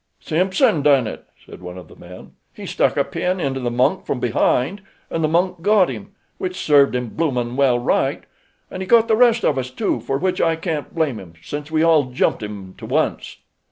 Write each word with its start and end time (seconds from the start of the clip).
"Simpson 0.19 0.81
done 0.81 1.05
it," 1.05 1.25
said 1.45 1.61
one 1.61 1.77
of 1.77 1.87
the 1.87 1.95
men. 1.95 2.31
"He 2.55 2.65
stuck 2.65 2.97
a 2.97 3.03
pin 3.03 3.39
into 3.39 3.59
the 3.59 3.69
monk 3.69 4.03
from 4.07 4.19
behind, 4.19 4.81
and 5.11 5.23
the 5.23 5.27
monk 5.27 5.61
got 5.61 5.89
him—which 5.89 6.57
served 6.59 6.95
him 6.95 7.09
bloomin' 7.09 7.55
well 7.55 7.77
right—an' 7.77 8.81
he 8.81 8.87
got 8.87 9.07
the 9.07 9.15
rest 9.15 9.45
of 9.45 9.59
us, 9.59 9.69
too, 9.69 9.99
for 9.99 10.17
which 10.17 10.41
I 10.41 10.55
can't 10.55 10.95
blame 10.95 11.19
him, 11.19 11.33
since 11.43 11.69
we 11.69 11.83
all 11.83 12.05
jumped 12.05 12.41
him 12.41 12.73
to 12.79 12.87
once." 12.87 13.37